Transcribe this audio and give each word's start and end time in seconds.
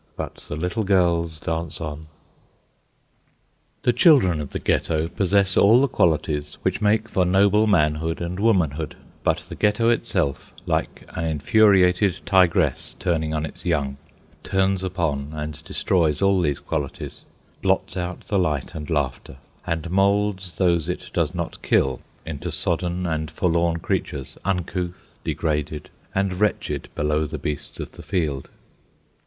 But 0.15 0.37
the 0.49 0.55
little 0.55 0.83
girls 0.83 1.39
dance 1.39 1.79
on. 1.79 2.07
The 3.83 3.93
children 3.93 4.41
of 4.41 4.49
the 4.49 4.57
Ghetto 4.57 5.07
possess 5.09 5.55
all 5.55 5.79
the 5.79 5.87
qualities 5.87 6.57
which 6.63 6.81
make 6.81 7.07
for 7.07 7.23
noble 7.23 7.67
manhood 7.67 8.19
and 8.19 8.39
womanhood; 8.39 8.95
but 9.23 9.37
the 9.47 9.53
Ghetto 9.53 9.89
itself, 9.91 10.55
like 10.65 11.05
an 11.11 11.25
infuriated 11.25 12.19
tigress 12.25 12.95
turning 12.97 13.35
on 13.35 13.45
its 13.45 13.63
young, 13.63 13.97
turns 14.41 14.81
upon 14.83 15.33
and 15.35 15.63
destroys 15.65 16.19
all 16.19 16.41
these 16.41 16.57
qualities, 16.57 17.21
blots 17.61 17.95
out 17.95 18.21
the 18.21 18.39
light 18.39 18.73
and 18.73 18.89
laughter, 18.89 19.37
and 19.67 19.91
moulds 19.91 20.57
those 20.57 20.89
it 20.89 21.11
does 21.13 21.35
not 21.35 21.61
kill 21.61 22.01
into 22.25 22.51
sodden 22.51 23.05
and 23.05 23.29
forlorn 23.29 23.77
creatures, 23.77 24.35
uncouth, 24.45 25.13
degraded, 25.23 25.91
and 26.15 26.39
wretched 26.41 26.89
below 26.95 27.27
the 27.27 27.37
beasts 27.37 27.79
of 27.79 27.91
the 27.91 28.01
field. 28.01 28.49